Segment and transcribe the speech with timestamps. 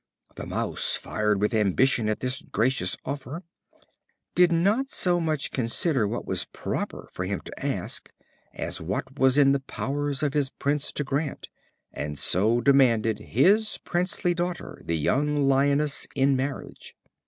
[0.33, 3.43] The Mouse, fired with ambition at this gracious offer,
[4.33, 8.11] did not so much consider what was proper for him to ask,
[8.51, 11.49] as what was in the powers of his prince to grant;
[11.93, 16.95] and so demanded his princely daughter, the young lioness, in marriage.